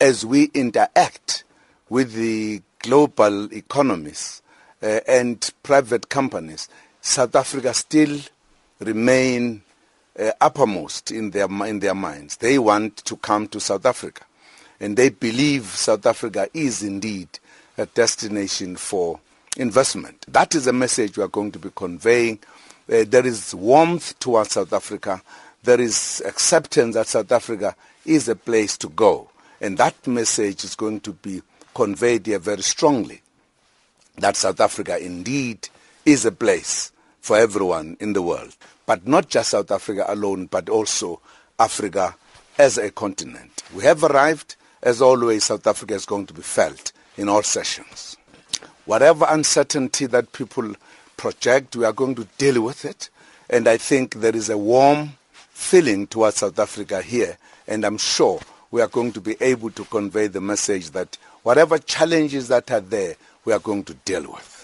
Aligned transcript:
as 0.00 0.24
we 0.24 0.44
interact 0.54 1.44
with 1.88 2.12
the 2.14 2.62
global 2.80 3.52
economies 3.52 4.42
uh, 4.82 5.00
and 5.08 5.50
private 5.62 6.08
companies, 6.08 6.68
South 7.00 7.34
Africa 7.34 7.72
still 7.74 8.18
remain 8.80 9.62
uh, 10.18 10.32
uppermost 10.40 11.10
in 11.10 11.30
their, 11.30 11.46
in 11.66 11.80
their 11.80 11.94
minds. 11.94 12.36
They 12.36 12.58
want 12.58 12.96
to 13.04 13.16
come 13.16 13.48
to 13.48 13.60
South 13.60 13.86
Africa. 13.86 14.24
And 14.80 14.96
they 14.96 15.08
believe 15.08 15.64
South 15.64 16.04
Africa 16.04 16.48
is 16.52 16.82
indeed 16.82 17.28
a 17.78 17.86
destination 17.86 18.76
for 18.76 19.20
investment. 19.56 20.24
That 20.28 20.54
is 20.54 20.66
a 20.66 20.72
message 20.72 21.16
we 21.16 21.24
are 21.24 21.28
going 21.28 21.52
to 21.52 21.58
be 21.58 21.70
conveying. 21.74 22.38
Uh, 22.90 23.04
there 23.06 23.26
is 23.26 23.54
warmth 23.54 24.18
towards 24.18 24.52
South 24.52 24.72
Africa. 24.72 25.22
There 25.62 25.80
is 25.80 26.22
acceptance 26.26 26.94
that 26.94 27.06
South 27.06 27.32
Africa 27.32 27.74
is 28.04 28.28
a 28.28 28.36
place 28.36 28.76
to 28.78 28.88
go. 28.90 29.28
And 29.60 29.78
that 29.78 30.06
message 30.06 30.64
is 30.64 30.74
going 30.74 31.00
to 31.00 31.12
be 31.12 31.42
conveyed 31.74 32.26
here 32.26 32.38
very 32.38 32.62
strongly 32.62 33.22
that 34.18 34.36
South 34.36 34.60
Africa 34.60 34.98
indeed 34.98 35.68
is 36.04 36.24
a 36.24 36.32
place 36.32 36.92
for 37.20 37.36
everyone 37.36 37.96
in 38.00 38.12
the 38.12 38.22
world. 38.22 38.56
But 38.86 39.06
not 39.06 39.28
just 39.28 39.50
South 39.50 39.70
Africa 39.70 40.04
alone, 40.08 40.46
but 40.46 40.68
also 40.68 41.20
Africa 41.58 42.14
as 42.58 42.78
a 42.78 42.90
continent. 42.90 43.62
We 43.74 43.82
have 43.84 44.04
arrived. 44.04 44.56
As 44.82 45.02
always, 45.02 45.44
South 45.44 45.66
Africa 45.66 45.94
is 45.94 46.06
going 46.06 46.26
to 46.26 46.34
be 46.34 46.42
felt 46.42 46.92
in 47.16 47.28
all 47.28 47.42
sessions. 47.42 48.16
Whatever 48.84 49.26
uncertainty 49.28 50.06
that 50.06 50.32
people 50.32 50.74
project, 51.16 51.74
we 51.74 51.84
are 51.84 51.92
going 51.92 52.14
to 52.14 52.28
deal 52.38 52.62
with 52.62 52.84
it. 52.84 53.10
And 53.50 53.66
I 53.66 53.78
think 53.78 54.16
there 54.16 54.36
is 54.36 54.48
a 54.48 54.58
warm 54.58 55.14
feeling 55.50 56.06
towards 56.06 56.36
South 56.36 56.58
Africa 56.58 57.02
here. 57.02 57.38
And 57.66 57.84
I'm 57.84 57.98
sure 57.98 58.40
we 58.70 58.80
are 58.80 58.88
going 58.88 59.12
to 59.12 59.20
be 59.20 59.36
able 59.40 59.70
to 59.70 59.84
convey 59.84 60.26
the 60.26 60.40
message 60.40 60.90
that 60.90 61.16
whatever 61.42 61.78
challenges 61.78 62.48
that 62.48 62.70
are 62.70 62.80
there, 62.80 63.16
we 63.44 63.52
are 63.52 63.58
going 63.58 63.84
to 63.84 63.94
deal 63.94 64.22
with. 64.22 64.56